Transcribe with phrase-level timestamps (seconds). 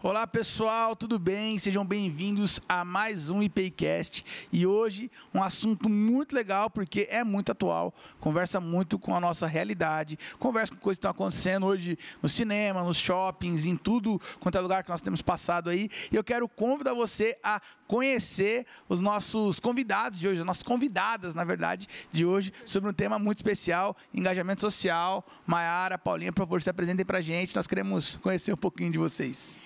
[0.00, 1.58] Olá pessoal, tudo bem?
[1.58, 7.50] Sejam bem-vindos a mais um IPCast e hoje um assunto muito legal porque é muito
[7.50, 12.28] atual, conversa muito com a nossa realidade, conversa com coisas que estão acontecendo hoje no
[12.28, 15.90] cinema, nos shoppings, em tudo quanto é lugar que nós temos passado aí.
[16.12, 21.34] E eu quero convidar você a conhecer os nossos convidados de hoje, as nossas convidadas,
[21.34, 25.26] na verdade, de hoje, sobre um tema muito especial, engajamento social.
[25.44, 29.58] Maiara, Paulinha, por favor, se apresentem pra gente, nós queremos conhecer um pouquinho de vocês.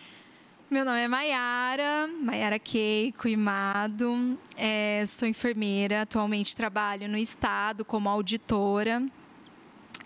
[0.73, 4.39] Meu nome é Maiara, Maiara Keiko Imado.
[4.57, 9.03] É, sou enfermeira, atualmente trabalho no Estado como auditora.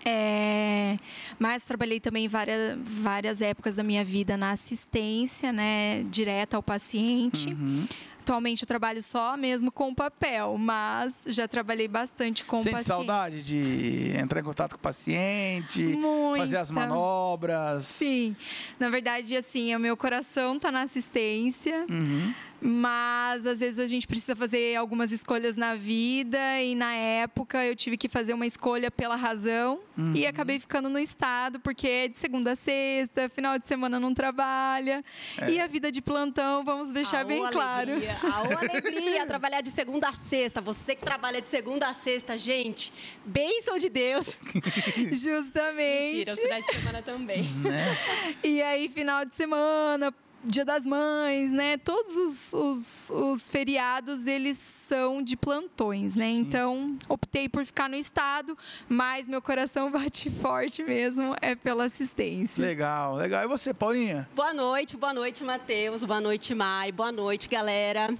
[0.04, 0.96] É,
[1.38, 7.46] mas trabalhei também várias, várias épocas da minha vida na assistência, né, direta ao paciente.
[7.46, 7.86] Uhum.
[8.26, 12.86] Atualmente eu trabalho só mesmo com papel, mas já trabalhei bastante com Sente paciente.
[12.88, 16.42] saudade de entrar em contato com o paciente, Muita.
[16.42, 17.86] fazer as manobras?
[17.86, 18.34] Sim,
[18.80, 21.86] na verdade, assim, o meu coração tá na assistência.
[21.88, 22.34] Uhum.
[22.60, 27.76] Mas às vezes a gente precisa fazer algumas escolhas na vida e na época eu
[27.76, 30.14] tive que fazer uma escolha pela razão Uhum.
[30.14, 34.12] e acabei ficando no estado porque é de segunda a sexta, final de semana não
[34.12, 35.02] trabalha
[35.40, 35.50] É.
[35.52, 37.92] e a vida de plantão, vamos deixar Aô, bem claro.
[37.92, 38.16] Alegria.
[38.34, 40.60] Aô, alegria, trabalhar de segunda a sexta.
[40.60, 42.92] Você que trabalha de segunda a sexta, gente,
[43.24, 44.38] bênção de Deus.
[45.12, 46.10] Justamente.
[46.12, 47.42] Mentira, os finais de semana também.
[47.44, 47.96] Né?
[48.44, 50.12] E aí, final de semana,
[50.48, 51.76] Dia das Mães, né?
[51.76, 56.28] Todos os, os, os feriados, eles são de plantões, né?
[56.28, 58.56] Então, optei por ficar no estado,
[58.88, 62.64] mas meu coração bate forte mesmo, é pela assistência.
[62.64, 63.42] Legal, legal.
[63.42, 64.28] E você, Paulinha?
[64.36, 66.04] Boa noite, boa noite, Matheus.
[66.04, 66.92] Boa noite, Mai.
[66.92, 68.14] Boa noite, galera.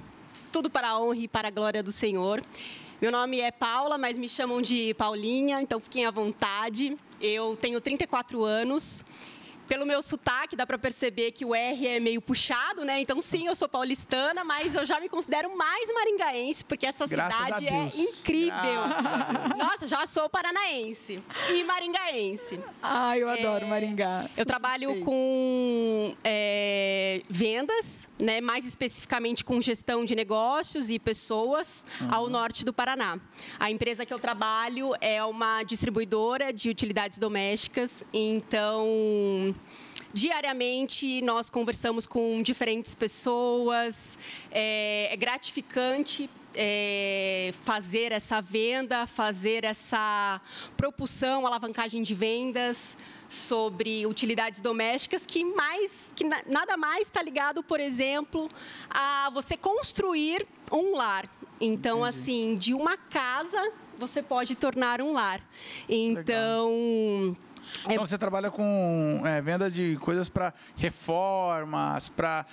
[0.51, 2.43] Tudo para a honra e para a glória do Senhor.
[3.01, 6.97] Meu nome é Paula, mas me chamam de Paulinha, então fiquem à vontade.
[7.21, 9.05] Eu tenho 34 anos.
[9.69, 13.01] Pelo meu sotaque, dá para perceber que o R é meio puxado, né?
[13.01, 17.45] Então, sim, eu sou paulistana, mas eu já me considero mais maringaense, porque essa Graças
[17.45, 18.83] cidade é incrível.
[19.57, 22.61] Nossa, já sou paranaense e maringaense.
[22.83, 24.29] Ai, eu adoro Maringá.
[24.37, 32.29] Eu trabalho com é, vendas, né, mais especificamente com gestão de negócios e pessoas ao
[32.29, 33.19] norte do Paraná.
[33.59, 39.55] A empresa que eu trabalho é uma distribuidora de utilidades domésticas, então
[40.13, 44.19] diariamente nós conversamos com diferentes pessoas,
[44.51, 46.29] é, é gratificante
[46.59, 50.41] é, fazer essa venda, fazer essa
[50.75, 52.97] propulsão, alavancagem de vendas
[53.29, 58.49] sobre utilidades domésticas que mais que na- nada mais está ligado, por exemplo,
[58.89, 61.29] a você construir um lar.
[61.61, 65.43] Então, assim, de uma casa você pode tornar um lar.
[65.89, 67.46] Então, É-
[67.85, 72.45] Então você trabalha com é, venda de coisas para reformas, para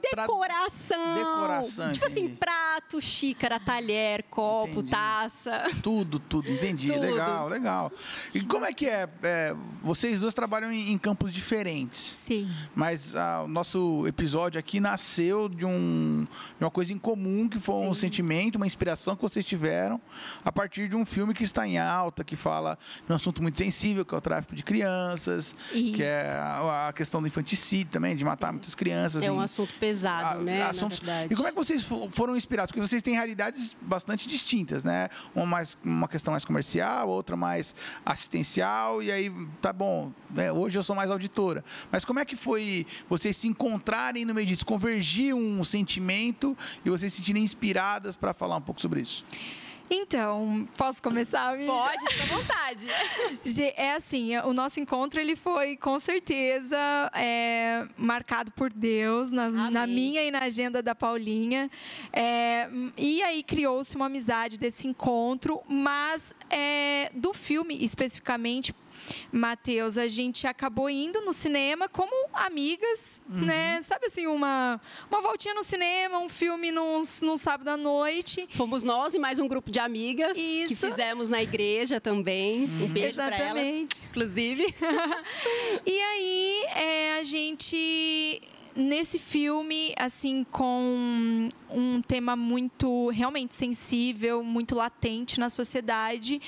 [0.00, 1.14] decoração.
[1.14, 2.36] Decoração, Tipo assim, entendi.
[2.38, 4.90] prato, xícara, talher, copo, Entendi.
[4.90, 5.64] taça.
[5.82, 6.50] tudo, tudo.
[6.50, 6.88] Entendi.
[6.88, 7.00] Tudo.
[7.00, 7.92] Legal, legal.
[8.34, 9.08] E como é que é?
[9.22, 12.00] É, vocês duas trabalham em, em campos diferentes.
[12.00, 12.50] Sim.
[12.74, 16.26] Mas ah, o nosso episódio aqui nasceu de, um,
[16.58, 20.00] de uma coisa em comum, que foi um sentimento, uma inspiração que vocês tiveram
[20.44, 23.58] a partir de um filme que está em alta, que fala de um assunto muito
[23.58, 26.36] sensível, que é o tráfico de crianças, que é Isso.
[26.38, 29.22] a, a questão do infanticídio também, de matar muitas crianças.
[29.22, 30.62] É um em- assunto pesado, a- né?
[30.62, 31.00] assuntos-.
[31.30, 32.72] E como é que vocês fo- foram inspirados?
[32.72, 35.08] Porque vocês têm realidades bastante distintas, né?
[35.34, 37.74] Uma, mais, uma questão mais comercial, outra mais
[38.04, 39.32] assistencial, e aí,
[39.62, 40.50] tá bom, né?
[40.52, 41.64] hoje eu sou mais auditora.
[41.90, 44.66] Mas como é que foi vocês se encontrarem no meio disso?
[44.66, 49.24] Convergir um sentimento e vocês se sentirem inspiradas para falar um pouco sobre isso?
[49.90, 51.72] Então, posso começar, amiga?
[51.72, 52.88] Pode, fica à vontade.
[53.76, 56.76] É assim, o nosso encontro ele foi com certeza
[57.14, 61.70] é, marcado por Deus na, na minha e na agenda da Paulinha.
[62.12, 68.74] É, e aí criou-se uma amizade desse encontro, mas é, do filme especificamente.
[69.32, 73.80] Matheus, a gente acabou indo no cinema como amigas, né?
[73.82, 74.80] Sabe assim, uma,
[75.10, 78.46] uma voltinha no cinema, um filme num, num sábado à noite.
[78.50, 80.88] Fomos nós e mais um grupo de amigas que Isso.
[80.88, 82.64] fizemos na igreja também.
[82.64, 84.04] Um beijo para elas, Exatamente.
[84.10, 84.74] inclusive.
[85.86, 88.40] E aí, é, a gente
[88.78, 96.40] nesse filme, assim, com um tema muito realmente sensível, muito latente na sociedade,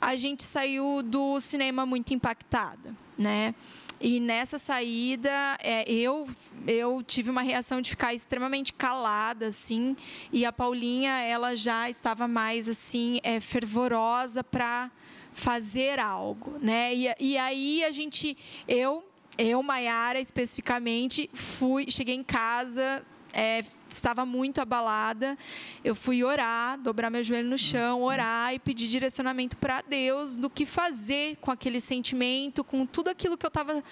[0.00, 3.54] a gente saiu do cinema muito impactada, né?
[4.00, 5.30] E nessa saída,
[5.62, 6.26] é, eu
[6.66, 9.94] eu tive uma reação de ficar extremamente calada, assim,
[10.32, 14.90] e a Paulinha, ela já estava mais, assim, é, fervorosa para
[15.32, 16.94] fazer algo, né?
[16.94, 19.04] E, e aí a gente, eu
[19.36, 25.36] eu, Maiara, especificamente, fui, cheguei em casa, é, estava muito abalada.
[25.84, 28.04] Eu fui orar, dobrar meu joelho no chão, uhum.
[28.04, 33.36] orar e pedir direcionamento para Deus do que fazer com aquele sentimento, com tudo aquilo
[33.36, 33.82] que eu estava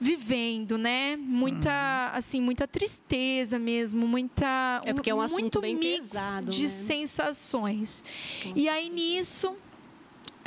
[0.00, 1.16] vivendo, né?
[1.16, 2.18] Muita, uhum.
[2.18, 6.62] assim, muita tristeza mesmo, muita é porque é um muito assunto bem mix pesado, de
[6.62, 6.68] né?
[6.68, 8.04] sensações.
[8.54, 9.56] e aí nisso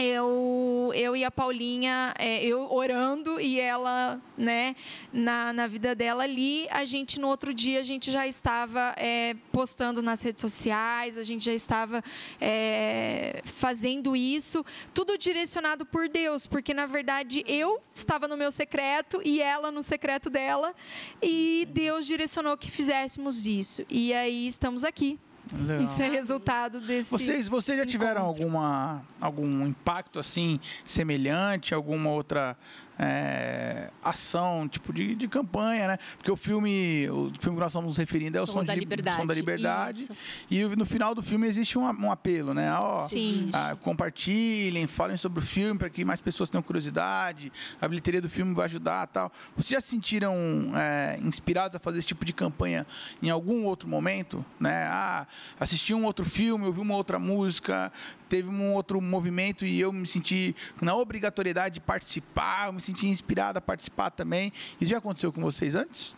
[0.02, 4.76] eu, eu e a Paulinha, é, eu orando e ela, né,
[5.14, 9.36] na, na vida dela ali, a gente no outro dia a gente já estava é,
[9.52, 12.04] postando nas redes sociais, a gente já estava
[12.40, 19.22] é, fazendo isso, tudo direcionado por Deus, porque na verdade eu estava no meu secreto
[19.24, 20.74] e ela no secreto dela,
[21.22, 23.86] e Deus direcionou que fizéssemos isso.
[23.90, 25.20] E aí estamos aqui.
[25.54, 25.84] Legal.
[25.84, 27.12] Isso é resultado desse.
[27.12, 32.58] Vocês, vocês já tiveram alguma, algum impacto assim semelhante, alguma outra
[33.04, 35.98] é, ação, tipo de, de campanha, né?
[36.18, 38.80] Porque o filme, o filme que nós estamos nos referindo é o Som, da, de,
[38.80, 39.18] liberdade.
[39.18, 40.02] Som da Liberdade.
[40.04, 40.16] Isso.
[40.52, 42.72] E no final do filme existe um, um apelo, né?
[42.80, 43.08] Ó.
[43.54, 47.52] Ah, compartilhem, falem sobre o filme para que mais pessoas tenham curiosidade.
[47.82, 49.32] A bilheteria do filme vai ajudar tal.
[49.56, 50.36] Vocês já se sentiram
[50.76, 52.86] é, inspirados a fazer esse tipo de campanha
[53.22, 54.46] em algum outro momento?
[54.60, 54.84] Né?
[54.84, 55.26] Ah,
[55.60, 57.92] assisti um outro filme, ouvi uma outra música,
[58.30, 62.91] teve um outro movimento e eu me senti na obrigatoriedade de participar, eu me senti
[63.10, 64.52] inspirado a participar também.
[64.80, 66.16] Isso já aconteceu com vocês antes?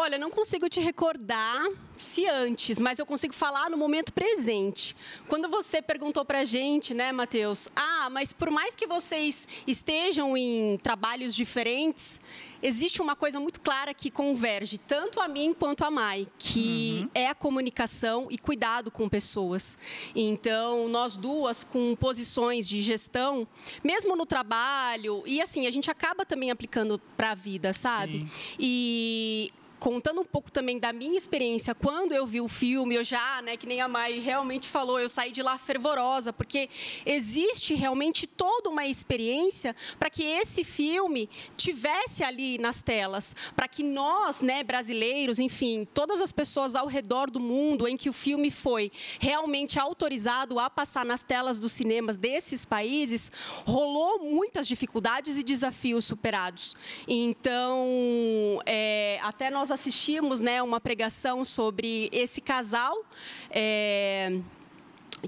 [0.00, 1.66] Olha, não consigo te recordar
[1.98, 4.94] se antes, mas eu consigo falar no momento presente.
[5.26, 7.68] Quando você perguntou para a gente, né, Matheus?
[7.74, 12.20] Ah, mas por mais que vocês estejam em trabalhos diferentes,
[12.62, 17.10] existe uma coisa muito clara que converge tanto a mim quanto a Mai, que uhum.
[17.12, 19.76] é a comunicação e cuidado com pessoas.
[20.14, 23.48] Então, nós duas com posições de gestão,
[23.82, 28.28] mesmo no trabalho, e assim, a gente acaba também aplicando para a vida, sabe?
[28.32, 28.56] Sim.
[28.60, 33.40] E contando um pouco também da minha experiência quando eu vi o filme, eu já,
[33.42, 36.68] né, que nem a Mai realmente falou, eu saí de lá fervorosa, porque
[37.06, 43.82] existe realmente toda uma experiência para que esse filme tivesse ali nas telas, para que
[43.82, 48.50] nós, né, brasileiros, enfim, todas as pessoas ao redor do mundo em que o filme
[48.50, 48.90] foi
[49.20, 53.30] realmente autorizado a passar nas telas dos cinemas desses países,
[53.64, 56.76] rolou muitas dificuldades e desafios superados.
[57.06, 63.04] Então, é, até nós nós assistimos né, uma pregação sobre esse casal.
[63.50, 64.40] É,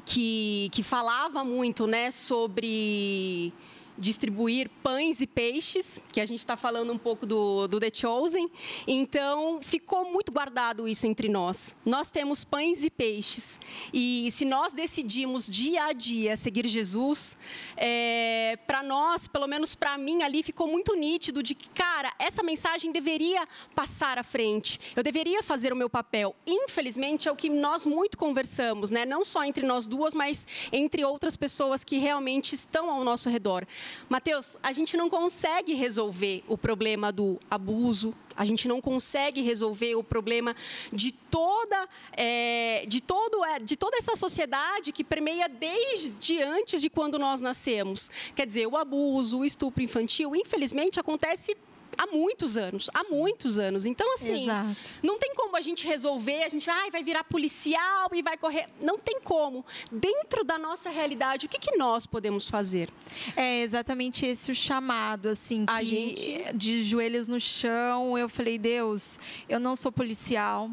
[0.04, 3.52] que, que falava muito né, sobre
[4.00, 8.50] distribuir pães e peixes, que a gente está falando um pouco do, do The Chosen.
[8.86, 11.76] Então, ficou muito guardado isso entre nós.
[11.84, 13.58] Nós temos pães e peixes.
[13.92, 17.36] E se nós decidimos dia a dia seguir Jesus,
[17.76, 22.42] é, para nós, pelo menos para mim ali, ficou muito nítido de que, cara, essa
[22.42, 24.80] mensagem deveria passar à frente.
[24.96, 26.34] Eu deveria fazer o meu papel.
[26.46, 29.04] Infelizmente, é o que nós muito conversamos, né?
[29.04, 33.66] não só entre nós duas, mas entre outras pessoas que realmente estão ao nosso redor.
[34.08, 39.94] Mateus, a gente não consegue resolver o problema do abuso, a gente não consegue resolver
[39.96, 40.54] o problema
[40.92, 46.88] de toda, é, de, todo, é, de toda essa sociedade que permeia desde antes de
[46.88, 48.10] quando nós nascemos.
[48.34, 51.56] Quer dizer, o abuso, o estupro infantil, infelizmente acontece
[51.96, 53.86] há muitos anos, há muitos anos.
[53.86, 54.76] Então, assim, Exato.
[55.02, 58.66] não tem como a gente resolver, a gente ah, vai virar policial e vai correr.
[58.80, 59.64] Não tem como.
[59.90, 62.88] Dentro da nossa realidade, o que, que nós podemos fazer?
[63.36, 69.18] É exatamente esse o chamado, assim, a gente de joelhos no chão, eu falei, Deus,
[69.48, 70.70] eu não sou policial.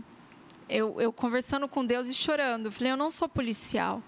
[0.70, 4.04] Eu, eu conversando com Deus e chorando, eu falei, eu não sou policial.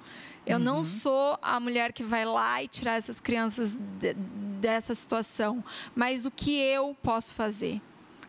[0.50, 0.63] Eu uhum.
[0.63, 4.15] não sou a mulher que vai lá e tirar essas crianças de,
[4.60, 5.63] dessa situação,
[5.96, 7.79] mas o que eu posso fazer?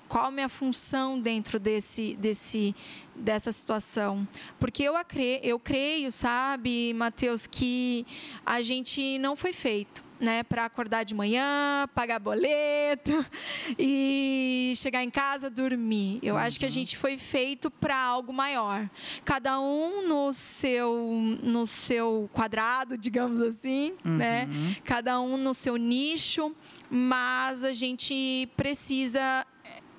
[0.06, 2.74] Qual a minha função dentro desse, desse,
[3.20, 4.26] dessa situação?
[4.58, 4.94] Porque eu,
[5.42, 8.06] eu creio, sabe, Mateus, que
[8.44, 13.24] a gente não foi feito né, para acordar de manhã, pagar boleto
[13.78, 16.20] e chegar em casa dormir.
[16.22, 16.40] Eu uhum.
[16.40, 16.74] acho que a uhum.
[16.74, 18.88] gente foi feito para algo maior.
[19.24, 24.44] Cada um no seu no seu quadrado, digamos assim, né?
[24.44, 24.60] uhum.
[24.60, 24.76] né?
[24.84, 26.54] Cada um no seu nicho,
[26.90, 29.46] mas a gente precisa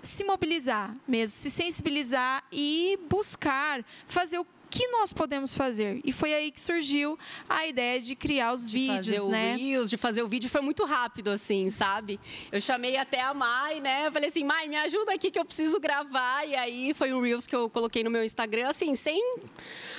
[0.03, 6.00] se mobilizar mesmo, se sensibilizar e buscar fazer o que nós podemos fazer?
[6.06, 9.54] E foi aí que surgiu a ideia de criar os de vídeos, fazer né?
[9.54, 12.18] o Reels, de fazer o vídeo foi muito rápido, assim, sabe?
[12.51, 14.08] Eu chamei até a Mai, né?
[14.08, 16.48] Eu falei assim, Mai, me ajuda aqui que eu preciso gravar.
[16.48, 19.22] E aí foi um Reels que eu coloquei no meu Instagram, assim, sem.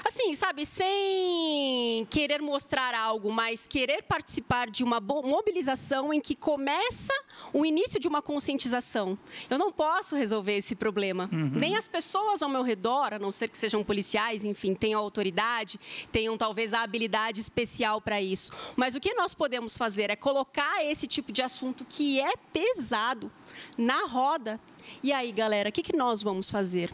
[0.04, 7.12] Assim, sabe, sem querer mostrar algo, mas querer participar de uma mobilização em que começa
[7.52, 9.18] o início de uma conscientização.
[9.50, 11.28] Eu não posso resolver esse problema.
[11.32, 15.78] Nem as pessoas ao meu redor, a não ser que sejam policiais, enfim, tenham autoridade,
[16.10, 18.52] tenham talvez a habilidade especial para isso.
[18.76, 23.30] Mas o que nós podemos fazer é colocar esse tipo de assunto que é pesado
[23.76, 24.60] na roda.
[25.02, 26.92] E aí, galera, o que, que nós vamos fazer?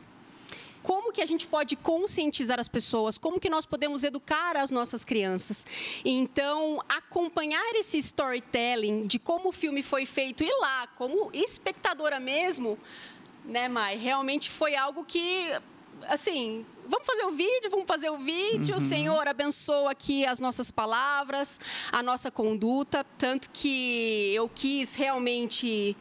[0.83, 5.05] como que a gente pode conscientizar as pessoas, como que nós podemos educar as nossas
[5.05, 5.67] crianças.
[6.03, 12.79] Então, acompanhar esse storytelling de como o filme foi feito e lá, como espectadora mesmo,
[13.45, 15.53] né, Mai, realmente foi algo que,
[16.07, 21.61] assim, vamos fazer o vídeo, vamos fazer o vídeo, Senhor, abençoa aqui as nossas palavras,
[21.92, 25.97] a nossa conduta, tanto que eu quis realmente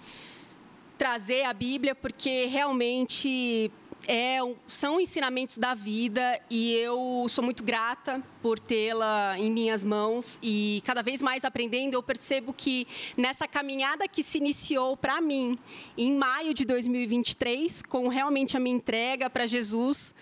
[0.97, 3.69] trazer a Bíblia porque realmente
[4.07, 6.39] é, são ensinamentos da vida.
[6.49, 10.39] E eu sou muito grata por tê-la em minhas mãos.
[10.41, 15.59] E cada vez mais aprendendo eu percebo que nessa caminhada que se iniciou para mim
[15.97, 20.15] em maio de 2023 com realmente a minha entrega para Jesus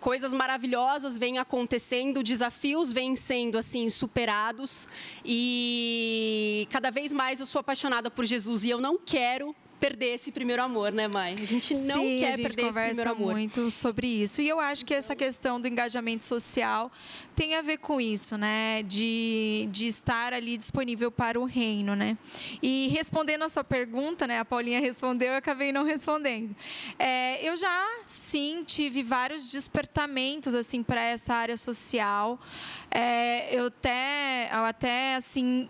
[0.00, 4.88] coisas maravilhosas vêm acontecendo, desafios vêm sendo assim superados.
[5.24, 10.30] E cada vez mais eu sou apaixonada por Jesus e eu não quero perder esse
[10.30, 11.34] primeiro amor, né, Mai?
[11.34, 13.32] A gente não Sim, quer a gente perder esse primeiro amor.
[13.32, 14.42] muito sobre isso.
[14.42, 16.90] E eu acho que essa questão do engajamento social
[17.34, 18.82] tem a ver com isso, né?
[18.82, 22.18] De, de estar ali disponível para o reino, né?
[22.62, 24.40] E respondendo a sua pergunta, né?
[24.40, 26.54] A Paulinha respondeu, eu acabei não respondendo.
[26.98, 32.40] É, eu já, sim, tive vários despertamentos, assim, para essa área social.
[32.90, 35.68] É, eu até, eu até, assim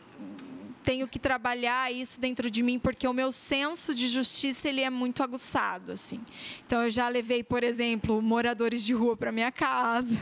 [0.88, 4.88] tenho que trabalhar isso dentro de mim porque o meu senso de justiça ele é
[4.88, 6.18] muito aguçado assim.
[6.64, 10.18] Então eu já levei, por exemplo, moradores de rua para minha casa.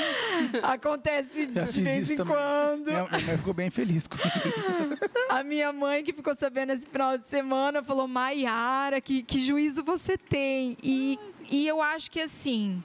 [0.64, 2.34] Acontece de vez isso em também.
[2.34, 2.86] quando.
[2.86, 4.30] Minha, minha mãe ficou bem feliz comigo.
[5.28, 9.84] A minha mãe, que ficou sabendo esse final de semana, falou: Maiara, que, que juízo
[9.84, 10.74] você tem?
[10.82, 11.18] E,
[11.50, 12.82] e eu acho que assim.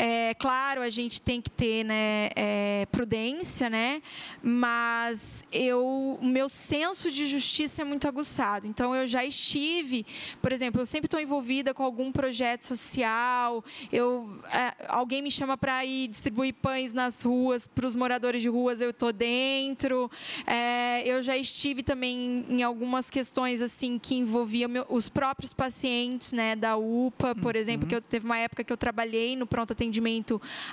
[0.00, 4.00] É claro, a gente tem que ter né, é, prudência, né?
[4.40, 8.68] Mas eu, o meu senso de justiça é muito aguçado.
[8.68, 10.06] Então, eu já estive,
[10.40, 13.64] por exemplo, eu sempre estou envolvida com algum projeto social.
[13.90, 18.48] Eu, é, alguém me chama para ir distribuir pães nas ruas para os moradores de
[18.48, 20.08] ruas, eu estou dentro.
[20.46, 26.30] É, eu já estive também em algumas questões assim que envolviam meu- os próprios pacientes,
[26.32, 29.72] né, da UPA, por exemplo, que eu teve uma época que eu trabalhei no pronto
[29.72, 29.87] atendimento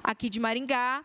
[0.03, 1.03] aqui de Maringá.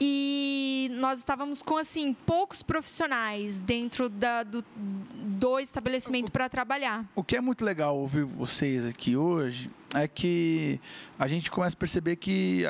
[0.00, 7.04] E nós estávamos com assim poucos profissionais dentro da- do, do estabelecimento para trabalhar.
[7.14, 10.80] O que é muito legal ouvir vocês aqui hoje é que
[11.18, 12.64] a gente começa a perceber que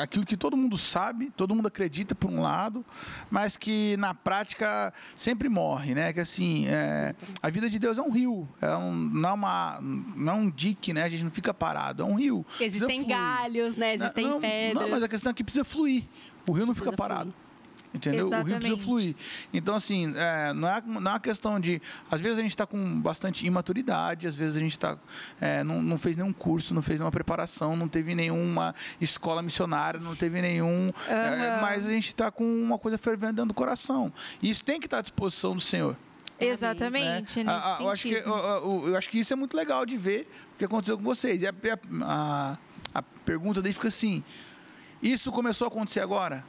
[0.00, 2.84] aquilo que todo mundo sabe, todo mundo acredita por um lado,
[3.30, 6.12] mas que na prática sempre morre, né?
[6.12, 9.78] Que assim, é, a vida de Deus é um rio, é um, não, é uma,
[9.80, 11.04] não é um dique, né?
[11.04, 12.44] A gente não fica parado, é um rio.
[12.60, 13.94] Existem galhos, né?
[13.94, 14.82] Existem não, pedras.
[14.82, 16.04] Não, mas a questão é que precisa fluir.
[16.46, 17.32] O rio não fica parado.
[17.32, 17.50] fluir.
[17.92, 18.28] Entendeu?
[18.28, 18.84] O rio precisa Exatamente.
[18.84, 19.16] fluir.
[19.52, 21.82] Então, assim, é, não, é, não é uma questão de.
[22.08, 24.96] Às vezes a gente está com bastante imaturidade, às vezes a gente tá,
[25.40, 29.98] é, não, não fez nenhum curso, não fez nenhuma preparação, não teve nenhuma escola missionária,
[29.98, 30.86] não teve nenhum.
[31.08, 34.12] é, mas a gente está com uma coisa fervendo dentro do coração.
[34.40, 35.96] E isso tem que estar à disposição do Senhor.
[36.38, 37.52] Exatamente, né?
[37.80, 40.64] eu, acho que, eu- eu acho que isso é muito legal de ver o que
[40.64, 41.42] aconteceu com vocês.
[41.42, 41.52] E a,
[42.02, 42.58] a,
[42.94, 44.22] a pergunta daí fica assim:
[45.02, 46.44] isso começou a acontecer agora?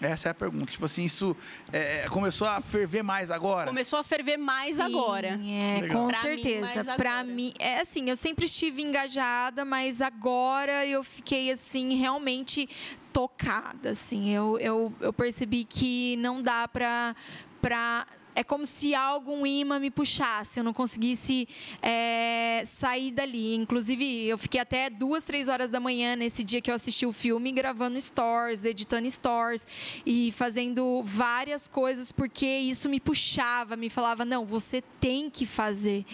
[0.00, 0.70] Essa é a pergunta.
[0.70, 1.36] Tipo assim, isso
[1.72, 3.66] é, começou a ferver mais agora?
[3.66, 5.26] Começou a ferver mais Sim, agora.
[5.28, 6.02] É, Legal.
[6.02, 6.84] com Pra certeza.
[6.84, 7.24] Para agora.
[7.24, 12.68] mim, é assim, eu sempre estive engajada, mas agora eu fiquei assim realmente
[13.12, 14.30] tocada, assim.
[14.30, 17.16] Eu, eu, eu percebi que não dá para
[17.60, 18.06] para
[18.38, 21.48] é como se algo, um imã me puxasse, eu não conseguisse
[21.82, 23.56] é, sair dali.
[23.56, 27.12] Inclusive, eu fiquei até duas, três horas da manhã nesse dia que eu assisti o
[27.12, 29.66] filme, gravando stories, editando stories
[30.06, 36.04] e fazendo várias coisas, porque isso me puxava, me falava, não, você tem que fazer.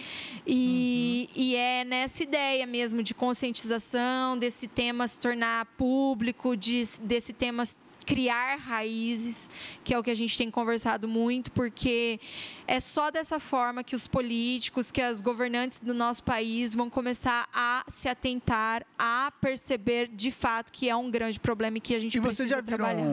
[0.47, 7.33] E, e é nessa ideia mesmo de conscientização, desse tema se tornar público, de, desse
[7.33, 7.63] tema
[8.05, 9.49] criar raízes,
[9.83, 12.19] que é o que a gente tem conversado muito, porque
[12.67, 17.47] é só dessa forma que os políticos, que as governantes do nosso país vão começar
[17.53, 21.99] a se atentar, a perceber de fato que é um grande problema e que a
[21.99, 23.05] gente e precisa já viram, trabalhar.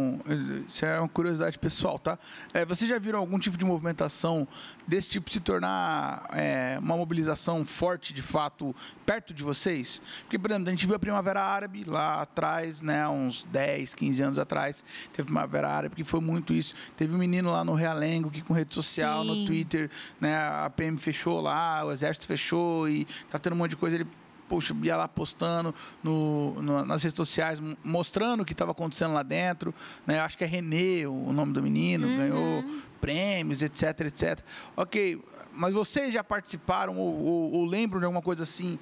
[0.66, 2.18] Isso é uma curiosidade pessoal, tá?
[2.52, 4.46] É, vocês já viram algum tipo de movimentação
[4.86, 8.74] desse tipo se tornar é, uma mobilização forte, de fato,
[9.06, 10.00] perto de vocês?
[10.22, 14.22] Porque, por exemplo, a gente viu a Primavera Árabe lá atrás, né, uns 10, 15
[14.22, 16.74] anos atrás, teve Primavera Árabe, que foi muito isso.
[16.96, 19.28] Teve um menino lá no Realengo que com rede social, Sim.
[19.28, 23.70] no Twitter, né, a PM fechou lá, o Exército fechou e tá tendo um monte
[23.70, 23.96] de coisa.
[23.96, 24.06] Ele
[24.52, 29.22] poxa, ia lá postando no, no, nas redes sociais, mostrando o que estava acontecendo lá
[29.22, 29.74] dentro.
[30.06, 30.20] Né?
[30.20, 32.16] Acho que é Renê, o nome do menino, uhum.
[32.18, 32.64] ganhou
[33.00, 34.40] prêmios, etc, etc.
[34.76, 38.78] Ok, mas vocês já participaram ou, ou, ou lembram de alguma coisa assim?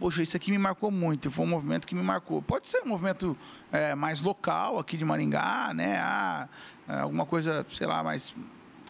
[0.00, 2.42] Poxa, isso aqui me marcou muito, foi um movimento que me marcou.
[2.42, 3.38] Pode ser um movimento
[3.70, 5.96] é, mais local aqui de Maringá, né?
[5.96, 6.48] Ah,
[6.88, 8.34] alguma coisa, sei lá, mais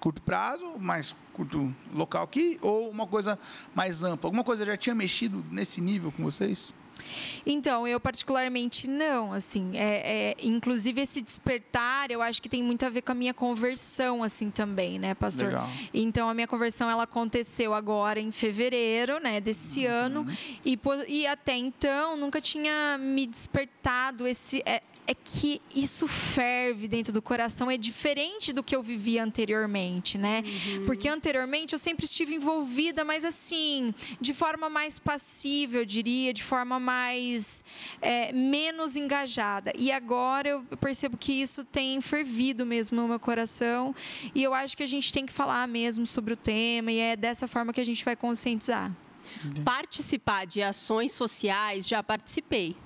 [0.05, 3.39] curto prazo, mais curto local aqui, ou uma coisa
[3.75, 4.29] mais ampla?
[4.29, 6.75] Alguma coisa já tinha mexido nesse nível com vocês?
[7.47, 12.85] Então, eu particularmente não, assim, é, é, inclusive esse despertar, eu acho que tem muito
[12.85, 15.49] a ver com a minha conversão, assim, também, né, pastor?
[15.49, 15.69] Legal.
[15.95, 19.93] Então, a minha conversão, ela aconteceu agora em fevereiro, né, desse uhum.
[19.93, 20.27] ano,
[20.63, 24.63] e, e até então nunca tinha me despertado esse...
[24.67, 30.17] É, é que isso ferve dentro do coração, é diferente do que eu vivia anteriormente,
[30.17, 30.43] né?
[30.45, 30.87] Uhum.
[30.87, 36.43] Porque anteriormente eu sempre estive envolvida, mas assim, de forma mais passiva, eu diria, de
[36.43, 37.63] forma mais
[38.01, 39.73] é, menos engajada.
[39.77, 43.95] E agora eu percebo que isso tem fervido mesmo no meu coração,
[44.35, 47.17] e eu acho que a gente tem que falar mesmo sobre o tema, e é
[47.17, 48.91] dessa forma que a gente vai conscientizar.
[49.65, 52.77] Participar de ações sociais, já participei.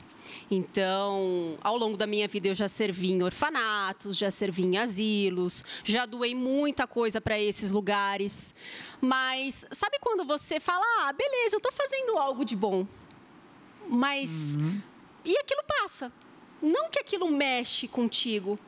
[0.50, 5.64] Então, ao longo da minha vida, eu já servi em orfanatos, já servi em asilos,
[5.84, 8.54] já doei muita coisa para esses lugares.
[9.00, 12.86] Mas sabe quando você fala, ah, beleza, eu estou fazendo algo de bom,
[13.88, 14.56] mas.
[14.56, 14.80] Uhum.
[15.24, 16.12] E aquilo passa.
[16.60, 18.58] Não que aquilo mexe contigo.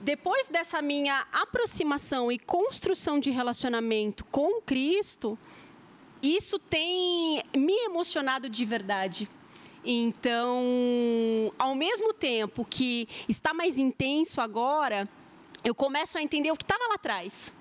[0.00, 5.36] Depois dessa minha aproximação e construção de relacionamento com Cristo,
[6.22, 9.28] isso tem me emocionado de verdade.
[9.90, 15.08] Então, ao mesmo tempo que está mais intenso agora,
[15.64, 17.54] eu começo a entender o que estava lá atrás.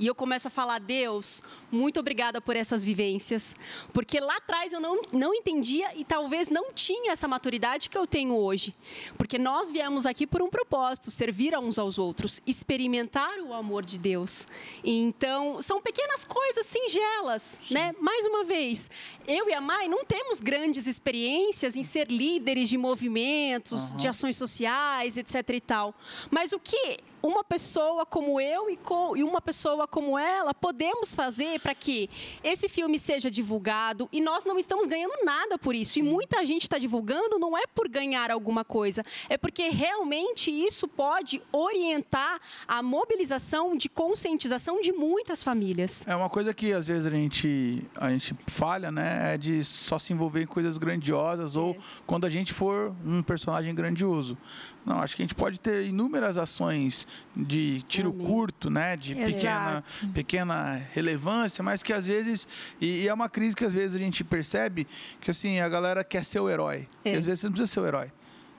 [0.00, 3.54] E eu começo a falar, Deus, muito obrigada por essas vivências,
[3.92, 8.06] porque lá atrás eu não, não entendia e talvez não tinha essa maturidade que eu
[8.06, 8.74] tenho hoje.
[9.18, 13.84] Porque nós viemos aqui por um propósito, servir a uns aos outros, experimentar o amor
[13.84, 14.46] de Deus.
[14.82, 17.74] Então, são pequenas coisas singelas, Sim.
[17.74, 17.94] né?
[18.00, 18.90] Mais uma vez,
[19.28, 23.98] eu e a Mai não temos grandes experiências em ser líderes de movimentos, uhum.
[23.98, 25.94] de ações sociais, etc e tal.
[26.30, 31.14] Mas o que uma pessoa como eu e, com, e uma pessoa como ela podemos
[31.14, 32.08] fazer para que
[32.42, 35.98] esse filme seja divulgado e nós não estamos ganhando nada por isso.
[35.98, 40.86] E muita gente está divulgando não é por ganhar alguma coisa, é porque realmente isso
[40.88, 46.06] pode orientar a mobilização de conscientização de muitas famílias.
[46.06, 49.34] É uma coisa que às vezes a gente, a gente falha, né?
[49.34, 51.60] É de só se envolver em coisas grandiosas é.
[51.60, 54.36] ou quando a gente for um personagem grandioso.
[54.84, 58.26] Não, acho que a gente pode ter inúmeras ações de tiro Amém.
[58.26, 58.96] curto, né?
[58.96, 62.48] De pequena, pequena relevância, mas que às vezes.
[62.80, 64.86] E, e, é uma crise que às vezes a gente percebe
[65.20, 66.88] que assim, a galera quer ser o herói.
[67.04, 67.14] É.
[67.14, 68.12] E às vezes você não precisa ser o herói.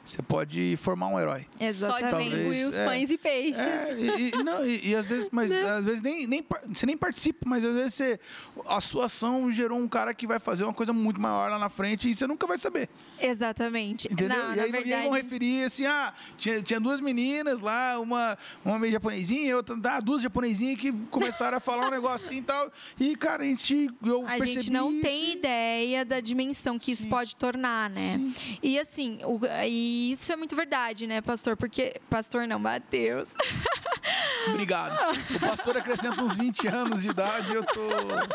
[0.03, 1.45] Você pode formar um herói.
[1.59, 2.09] Exatamente.
[2.09, 3.59] Só distribuir os é, pães e peixes.
[3.59, 5.61] É, e, e, não, e, e, às vezes, mas né?
[5.61, 8.19] às vezes nem, nem, você nem participa, mas às vezes você,
[8.67, 11.69] a sua ação gerou um cara que vai fazer uma coisa muito maior lá na
[11.69, 12.89] frente e você nunca vai saber.
[13.19, 14.11] Exatamente.
[14.11, 14.37] Entendeu?
[14.37, 14.89] Não, e, aí, verdade...
[14.89, 19.49] e aí vão referir assim, ah, tinha, tinha duas meninas lá, uma, uma meio japonesinha
[19.49, 22.71] e outra, ah, duas japonesinhas que começaram a falar um negócio assim e tal.
[22.99, 23.89] E, cara, a gente.
[24.03, 25.01] Eu a gente não isso.
[25.01, 27.09] tem ideia da dimensão que isso Sim.
[27.09, 28.13] pode tornar, né?
[28.17, 28.57] Sim.
[28.63, 31.55] E assim, o, e e isso é muito verdade, né, pastor?
[31.55, 32.01] Porque.
[32.09, 33.29] Pastor não, Mateus.
[34.47, 34.97] Obrigado.
[35.35, 37.87] O pastor acrescenta uns 20 anos de idade, eu tô,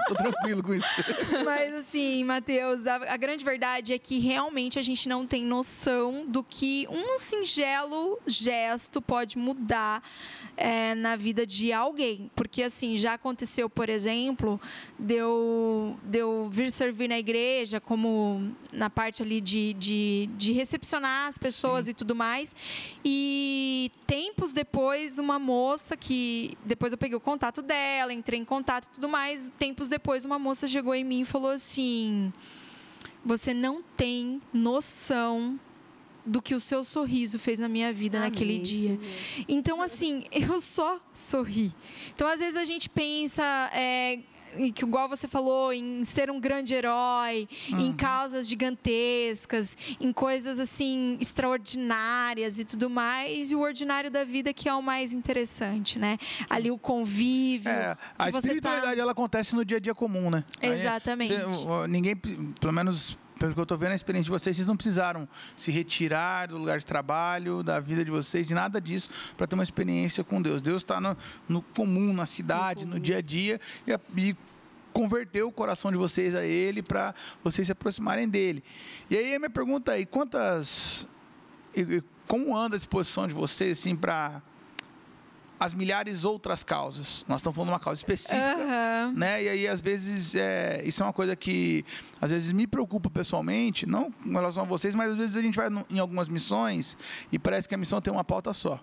[0.06, 0.86] tô tranquilo com isso.
[1.44, 6.24] Mas assim, Mateus, a, a, grande verdade é que realmente a gente não tem noção
[6.28, 10.00] do que um singelo gesto pode mudar
[10.56, 12.30] é, na vida de alguém.
[12.36, 14.60] Porque assim, já aconteceu, por exemplo,
[14.96, 20.52] de eu, de eu vir servir na igreja, como na parte ali de, de, de
[20.52, 21.45] recepcionar as pessoas
[21.86, 21.90] Sim.
[21.90, 22.54] e tudo mais.
[23.04, 26.56] E tempos depois, uma moça que.
[26.64, 29.52] Depois eu peguei o contato dela, entrei em contato e tudo mais.
[29.58, 32.32] Tempos depois, uma moça chegou em mim e falou assim:
[33.24, 35.58] Você não tem noção
[36.26, 38.96] do que o seu sorriso fez na minha vida Amém, naquele dia.
[38.96, 39.46] Senhor.
[39.48, 41.72] Então, assim, eu só sorri.
[42.12, 43.42] Então, às vezes a gente pensa.
[43.72, 44.18] É,
[44.74, 51.16] que igual você falou em ser um grande herói, em causas gigantescas, em coisas assim
[51.20, 56.18] extraordinárias e tudo mais, e o ordinário da vida que é o mais interessante, né?
[56.48, 57.70] Ali o convívio.
[57.70, 60.44] É, a tá- espiritualidade ela acontece no dia a dia comum, né?
[60.60, 61.34] Aí, Exatamente.
[61.34, 64.66] você- ó, ninguém, pelo menos pelo que eu tô vendo a experiência de vocês, vocês
[64.66, 69.10] não precisaram se retirar do lugar de trabalho, da vida de vocês, de nada disso,
[69.36, 70.62] para ter uma experiência com Deus.
[70.62, 71.16] Deus está no,
[71.48, 74.34] no comum, na cidade, no, dia a dia, e, a- e
[74.92, 78.64] converteu o coração de vocês a Ele para vocês se aproximarem dele.
[79.10, 81.06] E aí a minha pergunta é: quantas.
[81.74, 84.40] e- e como anda a disposição de vocês assim para
[85.58, 87.24] as milhares outras causas?
[87.28, 89.12] Nós estamos falando de uma causa específica Aham.
[89.16, 89.42] né?
[89.42, 91.84] E aí, às vezes, é, isso é uma coisa que
[92.20, 95.56] às vezes me preocupa pessoalmente, não com relação a vocês, mas às vezes a gente
[95.56, 96.96] vai em algumas missões
[97.32, 98.80] e parece que a missão tem uma pauta só.